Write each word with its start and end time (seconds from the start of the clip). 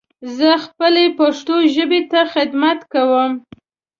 زه 0.37 0.49
خپلې 0.65 1.05
پښتو 1.19 1.55
ژبې 1.73 2.01
ته 2.11 2.19
خدمت 2.33 2.79
کوم. 2.93 3.31